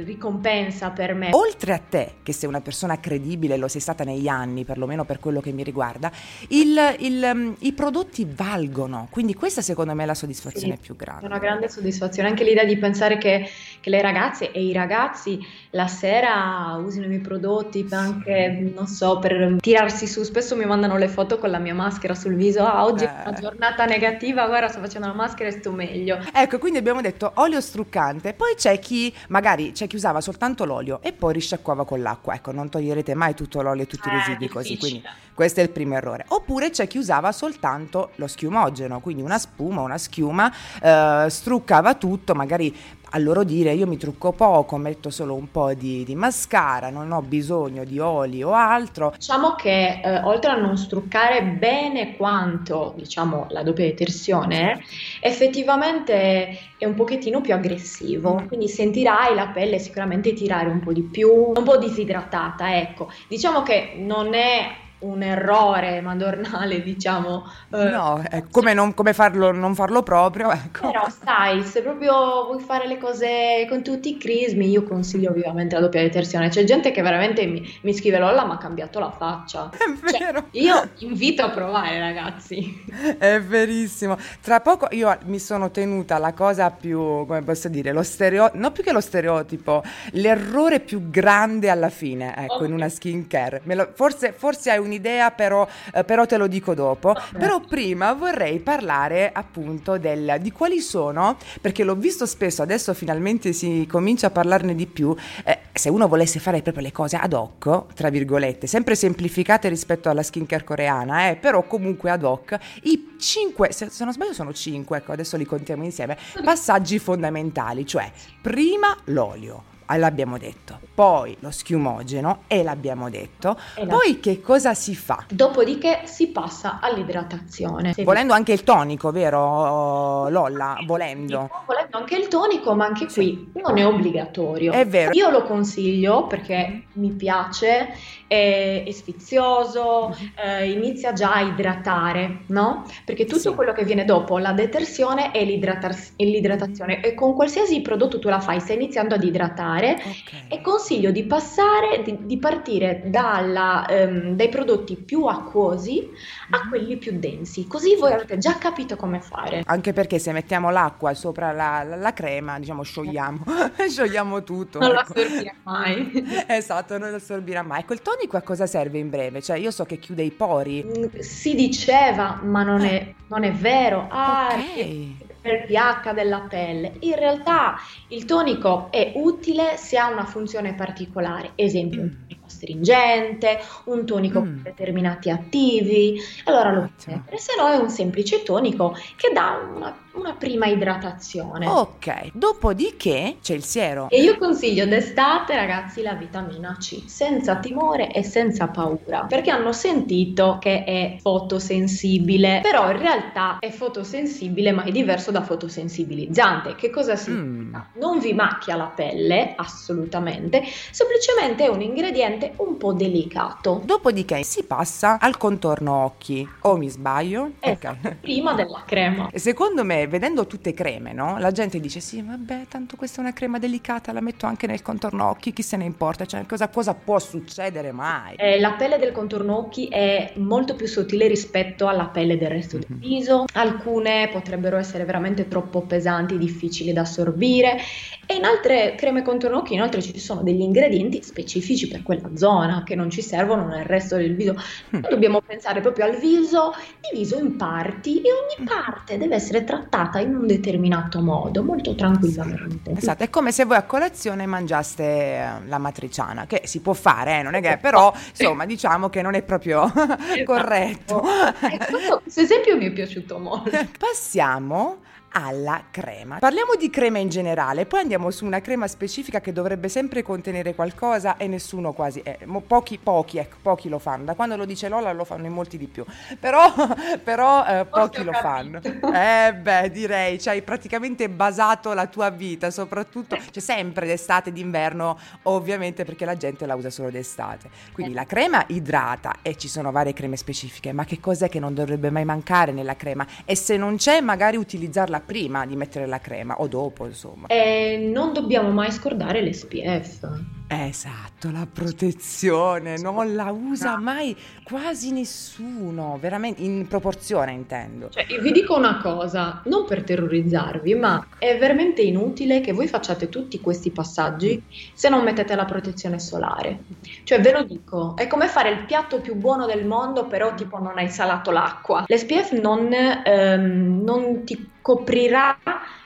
ricompensa 0.04 0.90
per 0.90 1.14
me. 1.14 1.28
Oltre 1.32 1.72
a 1.72 1.78
te, 1.78 2.14
che 2.22 2.32
sei 2.32 2.48
una 2.48 2.60
persona 2.60 2.98
credibile, 2.98 3.56
lo 3.56 3.68
sei 3.68 3.80
stata 3.80 4.02
negli 4.02 4.26
anni, 4.26 4.64
perlomeno 4.64 5.04
per 5.04 5.20
quello 5.20 5.40
che 5.40 5.52
mi 5.52 5.62
riguarda, 5.62 6.10
il, 6.48 6.96
il, 6.98 7.30
um, 7.32 7.54
i 7.60 7.72
prodotti 7.72 8.26
valgono, 8.28 9.06
quindi 9.10 9.34
questa 9.34 9.62
secondo 9.62 9.94
me 9.94 10.02
è 10.02 10.06
la 10.06 10.14
soddisfazione 10.14 10.74
sì, 10.74 10.80
più 10.80 10.96
grande. 10.96 11.22
È 11.22 11.26
una 11.26 11.38
grande 11.38 11.68
soddisfazione, 11.68 12.28
anche 12.28 12.42
l'idea 12.42 12.64
di 12.64 12.76
pensare 12.76 13.16
che, 13.16 13.48
che, 13.78 13.90
le 13.90 14.02
ragazze 14.02 14.50
e 14.50 14.64
i 14.64 14.72
ragazzi 14.72 15.38
la 15.70 15.86
sera 15.86 16.76
usino 16.84 17.04
i 17.04 17.08
miei 17.08 17.20
prodotti 17.20 17.86
anche, 17.90 18.72
non 18.74 18.88
so, 18.88 19.20
per 19.20 19.56
tirarsi 19.60 20.08
su, 20.08 20.24
spesso 20.24 20.56
mi 20.56 20.64
mandano 20.64 20.96
le 20.96 21.08
foto 21.08 21.38
con 21.38 21.50
la 21.50 21.58
mia 21.58 21.74
maschera 21.74 22.14
sul 22.14 22.34
viso, 22.34 22.64
ah 22.64 22.84
oggi 22.84 23.04
eh. 23.04 23.08
è 23.08 23.28
una 23.28 23.38
giornata 23.38 23.84
negativa, 23.84 24.46
guarda 24.48 24.66
sto 24.68 24.80
facendo 24.80 25.06
la 25.06 25.14
maschera 25.14 25.48
e 25.48 25.52
sto 25.52 25.70
meglio. 25.70 26.18
Ecco, 26.32 26.58
quindi 26.58 26.78
abbiamo 26.78 27.00
detto 27.00 27.30
olio 27.36 27.60
struccante, 27.60 28.34
poi 28.34 28.54
c'è 28.64 28.78
chi 28.78 29.14
magari 29.28 29.72
c'è 29.72 29.86
chi 29.86 29.96
usava 29.96 30.22
soltanto 30.22 30.64
l'olio 30.64 31.02
e 31.02 31.12
poi 31.12 31.34
risciacquava 31.34 31.84
con 31.84 32.00
l'acqua. 32.00 32.32
Ecco, 32.32 32.50
non 32.50 32.70
toglierete 32.70 33.12
mai 33.12 33.34
tutto 33.34 33.60
l'olio 33.60 33.82
e 33.82 33.86
tutti 33.86 34.08
i 34.08 34.10
eh, 34.10 34.14
residui 34.14 34.48
così, 34.48 34.78
quindi 34.78 35.02
questo 35.34 35.60
è 35.60 35.62
il 35.62 35.68
primo 35.68 35.96
errore. 35.96 36.24
Oppure 36.28 36.70
c'è 36.70 36.86
chi 36.86 36.96
usava 36.96 37.30
soltanto 37.32 38.12
lo 38.14 38.26
schiumogeno, 38.26 39.00
quindi 39.00 39.20
una 39.20 39.38
spuma, 39.38 39.82
una 39.82 39.98
schiuma, 39.98 40.50
eh, 40.80 41.26
struccava 41.28 41.94
tutto, 41.96 42.34
magari 42.34 42.74
a 43.14 43.18
loro 43.18 43.44
dire 43.44 43.72
io 43.72 43.86
mi 43.86 43.96
trucco 43.96 44.32
poco, 44.32 44.76
metto 44.76 45.08
solo 45.08 45.34
un 45.34 45.48
po' 45.50 45.72
di, 45.72 46.02
di 46.04 46.16
mascara, 46.16 46.90
non 46.90 47.12
ho 47.12 47.22
bisogno 47.22 47.84
di 47.84 48.00
oli 48.00 48.42
o 48.42 48.52
altro. 48.52 49.12
Diciamo 49.16 49.54
che 49.54 50.00
eh, 50.02 50.20
oltre 50.24 50.50
a 50.50 50.56
non 50.56 50.76
struccare 50.76 51.42
bene 51.44 52.16
quanto 52.16 52.92
diciamo 52.96 53.46
la 53.50 53.62
doppia 53.62 53.84
detersione, 53.84 54.82
effettivamente 55.20 56.58
è 56.76 56.84
un 56.84 56.94
pochettino 56.94 57.40
più 57.40 57.54
aggressivo, 57.54 58.42
quindi 58.48 58.68
sentirai 58.68 59.32
la 59.34 59.46
pelle 59.46 59.78
sicuramente 59.78 60.32
tirare 60.32 60.68
un 60.68 60.80
po' 60.80 60.92
di 60.92 61.02
più, 61.02 61.52
un 61.54 61.62
po' 61.62 61.76
disidratata, 61.76 62.76
ecco. 62.76 63.12
Diciamo 63.28 63.62
che 63.62 63.94
non 63.96 64.34
è 64.34 64.82
un 65.04 65.22
errore 65.22 66.00
madornale, 66.00 66.82
diciamo. 66.82 67.44
Eh, 67.70 67.84
no, 67.90 68.22
è 68.28 68.44
come, 68.50 68.74
non, 68.74 68.94
come 68.94 69.12
farlo, 69.12 69.52
non 69.52 69.74
farlo 69.74 70.02
proprio, 70.02 70.50
ecco. 70.50 70.86
Però 70.90 71.06
sai, 71.08 71.62
se 71.62 71.82
proprio 71.82 72.46
vuoi 72.46 72.60
fare 72.60 72.86
le 72.86 72.98
cose 72.98 73.66
con 73.68 73.82
tutti 73.82 74.10
i 74.10 74.18
crismi, 74.18 74.68
io 74.68 74.84
consiglio 74.84 75.32
vivamente 75.32 75.74
la 75.74 75.82
doppia 75.82 76.00
detersione. 76.00 76.48
C'è 76.48 76.64
gente 76.64 76.90
che 76.90 77.02
veramente 77.02 77.46
mi, 77.46 77.62
mi 77.82 77.94
scrive 77.94 78.18
Lolla, 78.18 78.44
ma 78.44 78.54
ha 78.54 78.58
cambiato 78.58 78.98
la 78.98 79.10
faccia. 79.10 79.70
È 79.70 79.76
cioè, 80.10 80.18
vero. 80.18 80.46
Io 80.52 80.88
invito 80.98 81.42
a 81.42 81.50
provare, 81.50 81.98
ragazzi. 81.98 82.84
È 83.18 83.40
verissimo. 83.40 84.16
Tra 84.40 84.60
poco 84.60 84.88
io 84.90 85.16
mi 85.24 85.38
sono 85.38 85.70
tenuta 85.70 86.18
la 86.18 86.32
cosa 86.32 86.70
più, 86.70 87.26
come 87.26 87.42
posso 87.42 87.68
dire, 87.68 87.92
lo 87.92 88.02
stereotipo, 88.02 88.58
non 88.58 88.72
più 88.72 88.82
che 88.82 88.92
lo 88.92 89.00
stereotipo, 89.00 89.82
l'errore 90.12 90.80
più 90.80 91.10
grande 91.10 91.68
alla 91.68 91.90
fine, 91.90 92.34
ecco, 92.36 92.54
okay. 92.54 92.68
in 92.68 92.72
una 92.72 92.88
skincare. 92.88 93.60
Lo, 93.64 93.90
forse, 93.94 94.32
forse 94.32 94.70
hai 94.70 94.78
un 94.78 94.92
un'idea, 94.94 95.30
però, 95.30 95.66
eh, 95.92 96.04
però 96.04 96.26
te 96.26 96.36
lo 96.36 96.46
dico 96.46 96.74
dopo. 96.74 97.10
Okay. 97.10 97.38
Però 97.38 97.60
prima 97.60 98.12
vorrei 98.12 98.60
parlare 98.60 99.30
appunto 99.32 99.98
del, 99.98 100.36
di 100.40 100.50
quali 100.50 100.80
sono, 100.80 101.36
perché 101.60 101.84
l'ho 101.84 101.94
visto 101.94 102.26
spesso, 102.26 102.62
adesso 102.62 102.94
finalmente 102.94 103.52
si 103.52 103.86
comincia 103.88 104.28
a 104.28 104.30
parlarne 104.30 104.74
di 104.74 104.86
più, 104.86 105.14
eh, 105.44 105.58
se 105.72 105.88
uno 105.88 106.08
volesse 106.08 106.38
fare 106.38 106.62
proprio 106.62 106.84
le 106.84 106.92
cose 106.92 107.16
ad 107.16 107.32
hoc, 107.32 107.94
tra 107.94 108.08
virgolette, 108.08 108.66
sempre 108.66 108.94
semplificate 108.94 109.68
rispetto 109.68 110.08
alla 110.08 110.22
skincare 110.22 110.64
coreana, 110.64 111.30
eh, 111.30 111.36
però 111.36 111.62
comunque 111.64 112.10
ad 112.10 112.22
hoc, 112.22 112.56
i 112.82 113.12
cinque, 113.18 113.72
se, 113.72 113.88
se 113.90 114.04
non 114.04 114.12
sbaglio 114.12 114.32
sono 114.32 114.52
cinque, 114.52 114.98
ecco 114.98 115.12
adesso 115.12 115.36
li 115.36 115.44
contiamo 115.44 115.84
insieme, 115.84 116.16
passaggi 116.44 116.98
fondamentali, 116.98 117.86
cioè 117.86 118.10
prima 118.40 118.96
l'olio 119.06 119.72
l'abbiamo 119.86 120.38
detto, 120.38 120.78
poi 120.94 121.36
lo 121.40 121.50
schiumogeno 121.50 122.42
e 122.46 122.62
l'abbiamo 122.62 123.10
detto, 123.10 123.58
e 123.74 123.86
poi 123.86 124.20
che 124.20 124.40
cosa 124.40 124.74
si 124.74 124.94
fa? 124.94 125.24
Dopodiché 125.28 126.02
si 126.04 126.28
passa 126.28 126.78
all'idratazione. 126.80 127.94
Volendo 128.02 128.32
anche 128.32 128.52
il 128.52 128.62
tonico, 128.62 129.10
vero 129.10 130.28
Lolla? 130.28 130.78
Volendo. 130.86 131.50
Volendo 131.66 131.98
anche 131.98 132.16
il 132.16 132.28
tonico, 132.28 132.74
ma 132.74 132.86
anche 132.86 133.06
qui 133.06 133.50
sì. 133.52 133.60
non 133.60 133.78
è 133.78 133.86
obbligatorio. 133.86 134.72
È 134.72 134.86
vero. 134.86 135.12
Io 135.12 135.30
lo 135.30 135.42
consiglio 135.42 136.26
perché 136.26 136.84
mi 136.94 137.12
piace, 137.12 137.94
è, 138.26 138.84
è 138.86 138.90
sfizioso, 138.90 140.16
eh, 140.42 140.70
inizia 140.70 141.12
già 141.12 141.34
a 141.34 141.40
idratare, 141.40 142.40
no? 142.48 142.84
Perché 143.04 143.24
tutto 143.24 143.50
sì. 143.50 143.54
quello 143.54 143.72
che 143.72 143.84
viene 143.84 144.04
dopo 144.04 144.38
la 144.38 144.52
detersione 144.52 145.30
è, 145.30 145.44
l'idratazione 145.44 147.02
e 147.02 147.14
con 147.14 147.34
qualsiasi 147.34 147.80
prodotto 147.80 148.18
tu 148.18 148.28
la 148.28 148.40
fai, 148.40 148.60
stai 148.60 148.76
iniziando 148.76 149.14
ad 149.14 149.24
idratare 149.24 149.92
okay. 149.94 150.46
e 150.48 150.60
consiglio 150.60 151.10
di 151.10 151.24
passare, 151.24 152.02
di, 152.02 152.18
di 152.22 152.38
partire 152.38 153.02
dalla, 153.06 153.86
um, 153.88 154.34
dai 154.34 154.48
prodotti 154.48 154.96
più 154.96 155.24
acquosi 155.24 156.10
a 156.54 156.68
quelli 156.68 156.96
più 156.96 157.18
densi, 157.18 157.66
così 157.66 157.96
voi 157.96 158.12
avete 158.12 158.38
già 158.38 158.56
capito 158.58 158.96
come 158.96 159.20
fare. 159.20 159.62
Anche 159.66 159.92
perché 159.92 160.18
se 160.18 160.32
mettiamo 160.32 160.70
l'acqua 160.70 161.14
sopra 161.14 161.52
la, 161.52 161.82
la, 161.82 161.96
la 161.96 162.12
crema, 162.12 162.58
diciamo 162.58 162.82
sciogliamo, 162.82 163.44
sciogliamo 163.88 164.42
tutto. 164.42 164.78
Non 164.78 164.90
ecco. 164.90 165.12
lo 165.14 165.20
assorbirà 165.20 165.54
mai. 165.64 166.44
esatto, 166.48 166.98
non 166.98 167.10
lo 167.10 167.16
assorbirà 167.16 167.62
mai. 167.62 167.84
Quel 167.84 168.02
tonico 168.02 168.36
a 168.36 168.42
cosa 168.42 168.66
serve 168.66 168.98
in 168.98 169.10
breve? 169.10 169.42
Cioè 169.42 169.58
io 169.58 169.70
so 169.70 169.84
che 169.84 169.98
chiude 169.98 170.22
i 170.22 170.30
pori. 170.30 170.84
Mm, 170.84 171.18
si 171.18 171.54
diceva, 171.54 172.40
ma 172.42 172.62
non, 172.62 172.82
è, 172.82 172.94
eh. 172.94 173.14
non 173.28 173.44
è 173.44 173.52
vero. 173.52 174.06
Ah, 174.10 174.48
okay 174.54 175.32
per 175.44 175.52
il 175.52 175.66
pH 175.66 176.14
della 176.14 176.46
pelle. 176.48 176.94
In 177.00 177.16
realtà 177.16 177.76
il 178.08 178.24
tonico 178.24 178.90
è 178.90 179.12
utile 179.16 179.76
se 179.76 179.98
ha 179.98 180.08
una 180.08 180.24
funzione 180.24 180.74
particolare, 180.74 181.52
esempio 181.54 182.02
mm. 182.04 182.08
Astringente, 182.46 183.60
un 183.84 184.04
tonico 184.06 184.40
mm. 184.40 184.44
con 184.44 184.60
determinati 184.62 185.30
attivi, 185.30 186.18
allora 186.44 186.72
lo 186.72 186.90
puoi 187.02 187.16
mettere, 187.16 187.38
se 187.38 187.52
no 187.58 187.68
è 187.68 187.76
un 187.76 187.90
semplice 187.90 188.42
tonico 188.42 188.96
che 189.16 189.30
dà 189.32 189.58
una 189.74 190.04
una 190.14 190.34
prima 190.34 190.66
idratazione. 190.66 191.66
Ok, 191.66 192.30
dopodiché 192.32 193.36
c'è 193.42 193.54
il 193.54 193.64
siero. 193.64 194.08
E 194.10 194.20
io 194.20 194.38
consiglio 194.38 194.86
d'estate, 194.86 195.54
ragazzi, 195.54 196.02
la 196.02 196.14
vitamina 196.14 196.76
C, 196.78 197.02
senza 197.06 197.56
timore 197.56 198.12
e 198.12 198.22
senza 198.22 198.68
paura, 198.68 199.26
perché 199.28 199.50
hanno 199.50 199.72
sentito 199.72 200.58
che 200.60 200.84
è 200.84 201.16
fotosensibile, 201.20 202.60
però 202.62 202.90
in 202.90 202.98
realtà 202.98 203.58
è 203.58 203.70
fotosensibile, 203.70 204.72
ma 204.72 204.84
è 204.84 204.90
diverso 204.90 205.30
da 205.30 205.42
fotosensibilizzante. 205.42 206.76
Che 206.76 206.90
cosa 206.90 207.16
significa? 207.16 207.88
Mm. 207.96 208.00
Non 208.00 208.18
vi 208.18 208.32
macchia 208.32 208.76
la 208.76 208.92
pelle, 208.94 209.54
assolutamente, 209.56 210.62
semplicemente 210.90 211.64
è 211.64 211.68
un 211.68 211.82
ingrediente 211.82 212.33
un 212.56 212.76
po' 212.76 212.92
delicato. 212.92 213.82
Dopodiché 213.84 214.42
si 214.42 214.64
passa 214.64 215.18
al 215.18 215.36
contorno 215.36 216.04
occhi, 216.04 216.48
o 216.62 216.76
mi 216.76 216.88
sbaglio? 216.88 217.52
Esatto, 217.60 217.96
okay. 218.00 218.16
prima 218.20 218.54
della 218.54 218.82
crema. 218.86 219.30
Secondo 219.34 219.84
me 219.84 220.06
vedendo 220.06 220.46
tutte 220.46 220.72
creme, 220.72 221.12
no? 221.12 221.38
La 221.38 221.50
gente 221.50 221.80
dice 221.80 222.00
sì, 222.00 222.22
vabbè, 222.22 222.66
tanto 222.68 222.96
questa 222.96 223.18
è 223.18 223.20
una 223.20 223.32
crema 223.32 223.58
delicata, 223.58 224.12
la 224.12 224.20
metto 224.20 224.46
anche 224.46 224.66
nel 224.66 224.82
contorno 224.82 225.28
occhi, 225.28 225.52
chi 225.52 225.62
se 225.62 225.76
ne 225.76 225.84
importa? 225.84 226.24
Cioè, 226.24 226.46
cosa, 226.46 226.68
cosa 226.68 226.94
può 226.94 227.18
succedere 227.18 227.92
mai? 227.92 228.34
Eh, 228.36 228.60
la 228.60 228.72
pelle 228.72 228.98
del 228.98 229.12
contorno 229.12 229.56
occhi 229.56 229.86
è 229.88 230.32
molto 230.36 230.74
più 230.74 230.86
sottile 230.86 231.26
rispetto 231.26 231.86
alla 231.86 232.06
pelle 232.06 232.36
del 232.36 232.48
resto 232.48 232.78
del 232.78 232.86
mhm. 232.88 232.98
viso. 232.98 233.44
Alcune 233.54 234.28
potrebbero 234.32 234.76
essere 234.76 235.04
veramente 235.04 235.48
troppo 235.48 235.82
pesanti, 235.82 236.38
difficili 236.38 236.92
da 236.92 237.02
assorbire 237.02 237.78
e 238.26 238.36
in 238.36 238.44
altre 238.44 238.94
creme 238.96 239.22
contorno 239.22 239.58
occhi 239.58 239.74
inoltre 239.74 240.00
ci 240.00 240.18
sono 240.18 240.42
degli 240.42 240.60
ingredienti 240.60 241.22
specifici 241.22 241.88
per 241.88 242.02
quella 242.24 242.36
zona 242.36 242.82
che 242.84 242.94
non 242.94 243.10
ci 243.10 243.22
servono 243.22 243.66
nel 243.66 243.84
resto 243.84 244.16
del 244.16 244.34
viso. 244.34 244.56
Mm. 244.96 245.00
Dobbiamo 245.08 245.40
pensare 245.40 245.80
proprio 245.80 246.06
al 246.06 246.16
viso 246.16 246.74
diviso 247.10 247.38
in 247.38 247.56
parti 247.56 248.20
e 248.22 248.30
ogni 248.32 248.66
parte 248.66 249.18
deve 249.18 249.34
essere 249.34 249.64
trattata 249.64 250.18
in 250.18 250.34
un 250.34 250.46
determinato 250.46 251.20
modo, 251.20 251.62
molto 251.62 251.94
tranquillamente. 251.94 252.92
Esatto, 252.96 253.22
è 253.22 253.30
come 253.30 253.52
se 253.52 253.64
voi 253.64 253.76
a 253.76 253.82
colazione 253.82 254.46
mangiaste 254.46 255.04
eh, 255.04 255.48
la 255.66 255.78
matriciana, 255.78 256.46
che 256.46 256.62
si 256.64 256.80
può 256.80 256.92
fare, 256.94 257.40
eh, 257.40 257.42
non 257.42 257.54
è 257.54 257.60
che, 257.60 257.78
però 257.80 258.12
insomma 258.36 258.64
diciamo 258.64 259.08
che 259.08 259.22
non 259.22 259.34
è 259.34 259.42
proprio 259.42 259.84
esatto. 259.92 260.44
corretto. 260.44 261.22
Ecco, 261.60 262.20
questo 262.22 262.40
esempio 262.40 262.76
mi 262.76 262.86
è 262.86 262.92
piaciuto 262.92 263.38
molto. 263.38 263.70
Passiamo 263.98 264.98
alla 265.36 265.84
crema. 265.90 266.38
Parliamo 266.38 266.74
di 266.78 266.90
crema 266.90 267.18
in 267.18 267.28
generale, 267.28 267.86
poi 267.86 268.00
andiamo 268.00 268.30
su 268.30 268.44
una 268.44 268.60
crema 268.60 268.86
specifica 268.86 269.40
che 269.40 269.52
dovrebbe 269.52 269.88
sempre 269.88 270.22
contenere 270.22 270.74
qualcosa 270.74 271.36
e 271.36 271.48
nessuno 271.48 271.92
quasi, 271.92 272.20
eh, 272.20 272.38
pochi, 272.66 272.98
pochi, 272.98 273.38
ecco, 273.38 273.56
pochi 273.60 273.88
lo 273.88 273.98
fanno. 273.98 274.24
Da 274.24 274.34
quando 274.34 274.56
lo 274.56 274.64
dice 274.64 274.88
Lola 274.88 275.12
lo 275.12 275.24
fanno 275.24 275.46
in 275.46 275.52
molti 275.52 275.76
di 275.76 275.86
più, 275.86 276.04
però, 276.38 276.72
però 277.22 277.64
eh, 277.66 277.84
pochi 277.84 278.22
lo 278.22 278.32
fanno. 278.32 278.80
Eh 278.82 279.54
beh, 279.54 279.90
direi, 279.90 280.38
ci 280.38 280.48
hai 280.48 280.62
praticamente 280.62 281.28
basato 281.28 281.92
la 281.94 282.06
tua 282.06 282.30
vita, 282.30 282.70
soprattutto, 282.70 283.34
c'è 283.34 283.50
cioè 283.50 283.62
sempre 283.62 284.06
d'estate, 284.06 284.52
d'inverno, 284.52 285.18
ovviamente 285.42 286.04
perché 286.04 286.24
la 286.24 286.36
gente 286.36 286.64
la 286.64 286.76
usa 286.76 286.90
solo 286.90 287.10
d'estate. 287.10 287.68
Quindi 287.92 288.14
la 288.14 288.24
crema 288.24 288.64
idrata 288.68 289.36
e 289.42 289.56
ci 289.56 289.66
sono 289.66 289.90
varie 289.90 290.12
creme 290.12 290.36
specifiche, 290.36 290.92
ma 290.92 291.04
che 291.04 291.18
cos'è 291.18 291.48
che 291.48 291.58
non 291.58 291.74
dovrebbe 291.74 292.10
mai 292.10 292.24
mancare 292.24 292.70
nella 292.70 292.94
crema? 292.94 293.26
E 293.44 293.56
se 293.56 293.76
non 293.76 293.96
c'è, 293.96 294.20
magari 294.20 294.56
utilizzarla 294.56 295.22
prima 295.24 295.66
di 295.66 295.76
mettere 295.76 296.06
la 296.06 296.18
crema 296.18 296.60
o 296.60 296.68
dopo, 296.68 297.06
insomma. 297.06 297.48
E 297.48 298.10
non 298.12 298.32
dobbiamo 298.32 298.70
mai 298.70 298.90
scordare 298.90 299.42
l'SPF. 299.42 300.28
Esatto, 300.66 301.50
la 301.50 301.66
protezione 301.70 302.96
non 302.96 303.34
la 303.34 303.50
usa 303.50 303.98
mai 303.98 304.34
quasi 304.62 305.12
nessuno, 305.12 306.16
veramente 306.18 306.62
in 306.62 306.86
proporzione 306.88 307.52
intendo. 307.52 308.08
Cioè, 308.08 308.24
vi 308.40 308.50
dico 308.50 308.74
una 308.74 308.98
cosa, 308.98 309.60
non 309.66 309.84
per 309.84 310.04
terrorizzarvi, 310.04 310.94
ma 310.94 311.26
è 311.38 311.58
veramente 311.58 312.00
inutile 312.00 312.62
che 312.62 312.72
voi 312.72 312.88
facciate 312.88 313.28
tutti 313.28 313.60
questi 313.60 313.90
passaggi 313.90 314.62
se 314.94 315.10
non 315.10 315.22
mettete 315.22 315.54
la 315.54 315.66
protezione 315.66 316.18
solare. 316.18 316.84
Cioè, 317.24 317.40
ve 317.40 317.52
lo 317.52 317.62
dico, 317.64 318.16
è 318.16 318.26
come 318.26 318.48
fare 318.48 318.70
il 318.70 318.84
piatto 318.86 319.20
più 319.20 319.34
buono 319.34 319.66
del 319.66 319.84
mondo, 319.84 320.26
però 320.26 320.54
tipo 320.54 320.78
non 320.78 320.96
hai 320.96 321.10
salato 321.10 321.50
l'acqua. 321.50 322.04
L'SPF 322.06 322.52
non, 322.52 322.90
ehm, 322.90 324.02
non 324.02 324.44
ti 324.44 324.70
coprirà 324.80 325.58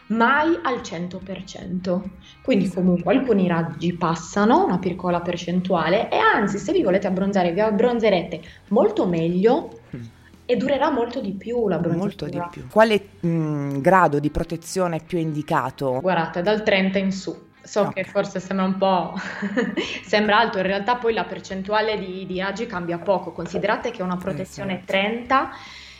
mai 0.09 0.59
al 0.63 0.81
100%. 0.81 2.01
Quindi 2.43 2.69
comunque 2.69 3.15
alcuni 3.15 3.49
raggi 3.49 3.93
passano, 3.95 4.65
una 4.65 4.79
piccola 4.79 5.21
percentuale, 5.21 6.11
e 6.11 6.17
anzi 6.17 6.59
se 6.59 6.73
vi 6.73 6.83
volete 6.83 7.07
abbronzare 7.07 7.53
vi 7.53 7.61
abbronzerete 7.61 8.41
molto 8.69 9.07
meglio 9.07 9.81
mm. 9.95 10.01
e 10.47 10.57
durerà 10.57 10.91
molto 10.91 11.21
di 11.21 11.33
più 11.33 11.69
la 11.69 11.79
Molto 11.79 12.27
di 12.27 12.41
più. 12.51 12.67
Quale 12.69 13.09
mh, 13.21 13.81
grado 13.81 14.19
di 14.19 14.31
protezione 14.31 15.01
più 15.05 15.19
indicato? 15.19 15.99
Guardate, 16.01 16.43
dal 16.43 16.63
30 16.63 16.99
in 16.99 17.13
su. 17.13 17.47
So 17.61 17.81
okay. 17.83 18.03
che 18.03 18.05
forse 18.05 18.41
sembra 18.41 18.65
un 18.65 18.79
po' 18.79 19.13
sembra 20.03 20.39
alto, 20.39 20.57
in 20.57 20.65
realtà 20.65 20.97
poi 20.97 21.13
la 21.13 21.25
percentuale 21.25 21.99
di, 21.99 22.25
di 22.25 22.39
raggi 22.41 22.67
cambia 22.67 22.97
poco. 22.97 23.33
Considerate 23.33 23.91
che 23.91 24.03
una 24.03 24.17
protezione 24.17 24.85
30 24.87 25.51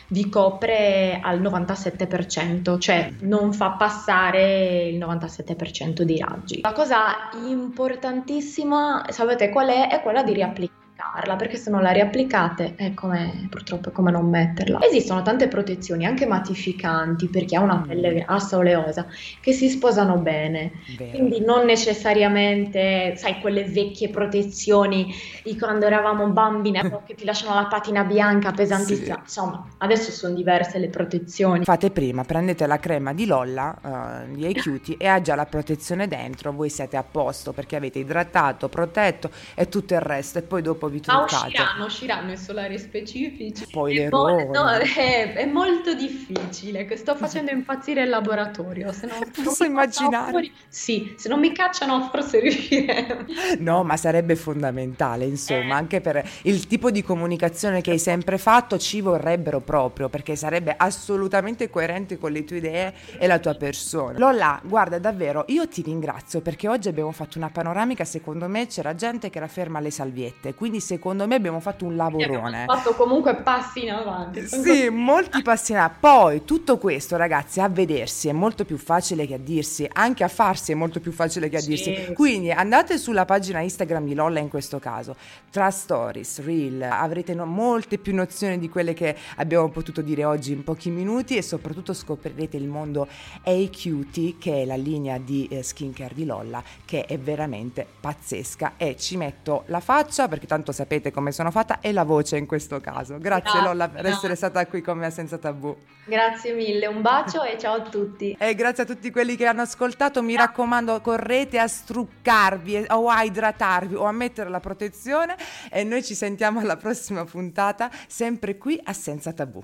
vi 0.09 0.29
copre 0.29 1.19
al 1.21 1.41
97%, 1.41 2.79
cioè 2.79 3.11
non 3.21 3.53
fa 3.53 3.71
passare 3.71 4.87
il 4.87 4.97
97% 4.97 6.01
dei 6.01 6.19
raggi. 6.19 6.61
La 6.61 6.73
cosa 6.73 7.29
importantissima, 7.45 9.05
sapete 9.09 9.49
qual 9.49 9.69
è? 9.69 9.89
È 9.89 10.01
quella 10.01 10.23
di 10.23 10.33
riapplicare 10.33 10.78
applicarla, 11.09 11.35
perché 11.35 11.57
se 11.57 11.69
non 11.69 11.81
la 11.81 11.91
riapplicate 11.91 12.75
è 12.75 12.93
come 12.93 13.47
purtroppo 13.49 13.89
è 13.89 13.91
come 13.91 14.11
non 14.11 14.29
metterla. 14.29 14.79
Esistono 14.81 15.21
tante 15.21 15.47
protezioni, 15.47 16.05
anche 16.05 16.25
matificanti 16.25 17.27
per 17.27 17.45
chi 17.45 17.55
ha 17.55 17.61
una 17.61 17.77
mm. 17.77 17.87
pelle 17.87 18.13
grassa 18.13 18.57
oleosa, 18.57 19.05
che 19.41 19.51
si 19.51 19.69
sposano 19.69 20.17
bene. 20.17 20.71
Vero. 20.97 21.11
Quindi 21.11 21.41
non 21.41 21.65
necessariamente, 21.65 23.15
sai, 23.17 23.39
quelle 23.39 23.63
vecchie 23.63 24.09
protezioni 24.09 25.13
di 25.43 25.57
quando 25.57 25.85
eravamo 25.85 26.27
bambine 26.27 27.01
che 27.05 27.15
ti 27.15 27.25
lasciano 27.25 27.55
la 27.55 27.65
patina 27.65 28.03
bianca 28.03 28.51
pesantissima. 28.51 29.15
Sì. 29.15 29.21
Insomma, 29.21 29.67
adesso 29.77 30.11
sono 30.11 30.35
diverse 30.35 30.77
le 30.77 30.89
protezioni. 30.89 31.63
Fate 31.63 31.89
prima, 31.91 32.23
prendete 32.23 32.65
la 32.67 32.77
crema 32.77 33.13
di 33.13 33.25
Lolla 33.25 33.77
uh, 33.81 34.33
di 34.33 34.45
Acuity 34.45 34.95
e 34.97 35.07
ha 35.07 35.21
già 35.21 35.35
la 35.35 35.45
protezione 35.45 36.07
dentro, 36.07 36.51
voi 36.51 36.69
siete 36.69 36.97
a 36.97 37.03
posto 37.03 37.53
perché 37.53 37.75
avete 37.75 37.99
idratato, 37.99 38.69
protetto 38.69 39.29
e 39.55 39.67
tutto 39.69 39.93
il 39.93 40.01
resto 40.01 40.39
e 40.39 40.41
poi 40.41 40.61
dopo 40.61 40.87
vi 40.87 40.98
truccate. 40.99 41.27
Ma 41.29 41.45
usciranno, 41.45 41.85
usciranno 41.85 42.31
i 42.31 42.37
solari 42.37 42.77
specifici. 42.77 43.65
Spoiler. 43.65 44.11
No, 44.11 44.69
è, 44.69 45.33
è, 45.33 45.45
molto 45.45 45.93
difficile, 45.93 46.85
che 46.85 46.97
sto 46.97 47.15
facendo 47.15 47.51
impazzire 47.51 48.03
il 48.03 48.09
laboratorio. 48.09 48.91
Se 48.91 49.07
non, 49.07 49.17
Posso 49.43 49.63
non 49.63 49.71
immaginare? 49.71 50.31
Fuori, 50.31 50.51
sì, 50.67 51.13
se 51.17 51.29
non 51.29 51.39
mi 51.39 51.51
cacciano 51.51 52.09
forse 52.09 52.39
riusciremo. 52.39 53.25
No, 53.59 53.83
ma 53.83 53.97
sarebbe 53.97 54.35
fondamentale, 54.35 55.25
insomma, 55.25 55.75
eh. 55.75 55.77
anche 55.77 56.01
per 56.01 56.27
il 56.43 56.67
tipo 56.67 56.91
di 56.91 57.03
comunicazione 57.03 57.81
che 57.81 57.91
hai 57.91 57.99
sempre 57.99 58.37
fatto 58.37 58.77
ci 58.77 59.01
vorrebbero 59.01 59.59
proprio, 59.59 60.09
perché 60.09 60.35
sarebbe 60.35 60.73
assolutamente 60.77 61.69
coerente 61.69 62.17
con 62.17 62.31
le 62.31 62.43
tue 62.43 62.57
idee 62.57 62.93
e 63.17 63.27
la 63.27 63.39
tua 63.39 63.55
persona. 63.55 64.17
Lola, 64.17 64.59
guarda, 64.63 64.99
davvero, 64.99 65.45
io 65.47 65.67
ti 65.67 65.81
ringrazio 65.81 66.41
perché 66.41 66.67
oggi 66.67 66.87
abbiamo 66.87 67.11
fatto 67.11 67.37
una 67.37 67.49
panoramica, 67.49 68.05
secondo 68.05 68.47
me 68.47 68.67
c'era 68.67 68.95
gente 68.95 69.29
che 69.29 69.37
era 69.37 69.47
ferma 69.47 69.79
alle 69.79 69.91
salviette, 69.91 70.53
quindi 70.53 70.79
secondo 70.89 71.27
me 71.27 71.35
abbiamo 71.35 71.59
fatto 71.59 71.85
un 71.85 71.95
lavorone. 71.95 72.63
Abbiamo 72.63 72.73
fatto 72.73 72.95
comunque 72.95 73.35
passi 73.35 73.83
in 73.83 73.91
avanti. 73.91 74.47
Sì, 74.47 74.89
molti 74.89 75.43
passi 75.43 75.73
in 75.73 75.77
avanti. 75.77 75.97
Poi 75.99 76.45
tutto 76.45 76.79
questo, 76.79 77.15
ragazzi, 77.15 77.59
a 77.59 77.69
vedersi 77.69 78.27
è 78.27 78.31
molto 78.31 78.65
più 78.65 78.77
facile 78.77 79.27
che 79.27 79.35
a 79.35 79.37
dirsi, 79.37 79.87
anche 79.91 80.23
a 80.23 80.27
farsi 80.27 80.71
è 80.71 80.75
molto 80.75 80.99
più 80.99 81.11
facile 81.11 81.47
che 81.47 81.57
a 81.57 81.59
sì. 81.59 81.67
dirsi. 81.67 82.13
Quindi 82.13 82.51
andate 82.51 82.97
sulla 82.97 83.25
pagina 83.25 83.59
Instagram 83.59 84.05
di 84.05 84.15
Lolla 84.15 84.39
in 84.39 84.49
questo 84.49 84.79
caso, 84.79 85.15
tra 85.51 85.69
stories, 85.69 86.43
reel, 86.43 86.81
avrete 86.81 87.35
no- 87.35 87.45
molte 87.45 87.99
più 87.99 88.15
nozioni 88.15 88.57
di 88.57 88.67
quelle 88.67 88.93
che 88.93 89.15
abbiamo 89.35 89.69
potuto 89.69 90.01
dire 90.01 90.23
oggi 90.25 90.53
in 90.53 90.63
pochi 90.63 90.89
minuti 90.89 91.37
e 91.37 91.43
soprattutto 91.43 91.93
scoprirete 91.93 92.57
il 92.57 92.67
mondo 92.67 93.07
AQT, 93.43 94.39
che 94.39 94.63
è 94.63 94.65
la 94.65 94.75
linea 94.75 95.19
di 95.19 95.47
eh, 95.51 95.61
skincare 95.61 96.15
di 96.15 96.25
Lolla, 96.25 96.63
che 96.83 97.05
è 97.05 97.19
veramente 97.19 97.85
pazzesca 97.99 98.73
e 98.77 98.95
ci 98.97 99.17
metto 99.17 99.63
la 99.67 99.79
faccia 99.79 100.27
perché 100.27 100.47
tanto 100.47 100.69
tanto 100.69 100.71
sapete 100.79 101.11
come 101.11 101.33
sono 101.33 101.51
fatta, 101.51 101.79
e 101.81 101.91
la 101.91 102.03
voce 102.03 102.37
in 102.37 102.45
questo 102.45 102.79
caso. 102.79 103.17
Grazie 103.17 103.49
Grazie 103.49 103.61
Lolla 103.61 103.89
per 103.89 104.05
essere 104.05 104.35
stata 104.35 104.65
qui 104.67 104.81
con 104.81 104.97
me 104.97 105.09
Senza 105.09 105.37
Tabù. 105.37 105.75
Grazie 106.05 106.53
mille, 106.53 106.87
un 106.87 107.01
bacio 107.01 107.43
e 107.43 107.57
ciao 107.57 107.75
a 107.75 107.81
tutti. 107.81 108.35
E 108.39 108.55
grazie 108.55 108.83
a 108.83 108.85
tutti 108.85 109.11
quelli 109.11 109.35
che 109.35 109.45
hanno 109.45 109.61
ascoltato, 109.61 110.21
mi 110.23 110.35
raccomando 110.35 111.01
correte 111.01 111.59
a 111.59 111.67
struccarvi 111.67 112.85
o 112.89 113.09
a 113.09 113.23
idratarvi 113.23 113.95
o 113.95 114.03
a 114.03 114.11
mettere 114.11 114.49
la 114.49 114.59
protezione 114.59 115.35
e 115.69 115.83
noi 115.83 116.03
ci 116.03 116.15
sentiamo 116.15 116.59
alla 116.59 116.77
prossima 116.77 117.25
puntata, 117.25 117.89
sempre 118.07 118.57
qui 118.57 118.79
a 118.83 118.93
Senza 118.93 119.33
Tabù. 119.33 119.63